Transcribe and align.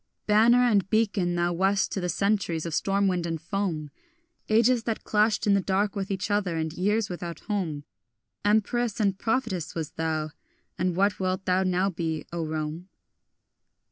Banner 0.25 0.63
and 0.63 0.89
beacon 0.89 1.35
thou 1.35 1.53
wast 1.53 1.91
to 1.91 2.01
the 2.01 2.09
centuries 2.09 2.65
of 2.65 2.73
storm 2.73 3.07
wind 3.07 3.27
and 3.27 3.39
foam, 3.39 3.91
Ages 4.49 4.85
that 4.85 5.03
clashed 5.03 5.45
in 5.45 5.53
the 5.53 5.61
dark 5.61 5.95
with 5.95 6.09
each 6.09 6.31
other, 6.31 6.57
and 6.57 6.73
years 6.73 7.07
without 7.07 7.41
home; 7.41 7.83
Empress 8.43 8.99
and 8.99 9.19
prophetess 9.19 9.75
wast 9.75 9.97
thou, 9.97 10.31
and 10.75 10.95
what 10.95 11.19
wilt 11.19 11.45
thou 11.45 11.61
now 11.61 11.91
be, 11.91 12.25
O 12.33 12.43
Rome? 12.43 12.89